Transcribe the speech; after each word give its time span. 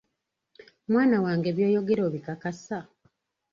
Mwana 0.91 1.15
wange 1.25 1.47
by'oyogera 1.55 2.01
obikakasa? 2.09 2.77